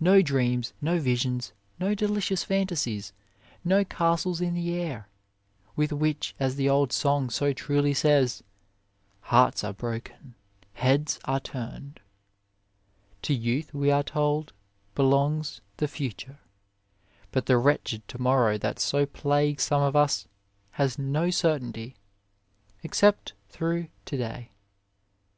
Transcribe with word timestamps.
No 0.00 0.22
dreams, 0.22 0.72
no 0.80 0.98
visions, 0.98 1.52
no 1.78 1.94
delicious 1.94 2.42
fantasies, 2.42 3.12
no 3.62 3.84
castles 3.84 4.40
in 4.40 4.54
the 4.54 4.72
air, 4.72 5.06
with 5.76 5.92
which, 5.92 6.34
as 6.40 6.56
the 6.56 6.66
old 6.66 6.94
song 6.94 7.28
so 7.28 7.52
truly 7.52 7.92
says, 7.92 8.42
"hearts 9.20 9.62
are 9.62 9.74
broken, 9.74 10.34
heads 10.72 11.20
are 11.26 11.40
turned." 11.40 12.00
To 13.20 13.34
youth, 13.34 13.74
we 13.74 13.90
are 13.90 14.02
told, 14.02 14.54
belongs 14.94 15.60
the 15.76 15.88
future, 15.88 16.38
but 17.30 17.44
the 17.44 17.58
wretched 17.58 18.08
to 18.08 18.18
morrow 18.18 18.56
that 18.56 18.78
so 18.80 19.04
plagues 19.04 19.64
some 19.64 19.82
of 19.82 19.94
us 19.94 20.26
has 20.80 20.96
no 20.98 21.04
29 21.28 21.28
A 21.28 21.28
WAY 21.28 21.30
certainty, 21.32 21.96
except 22.82 23.34
through 23.50 23.88
to 24.06 24.16
day. 24.16 24.50